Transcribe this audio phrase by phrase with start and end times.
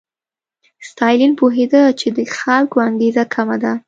[0.89, 3.73] ستالین پوهېده چې د خلکو انګېزه کمه ده.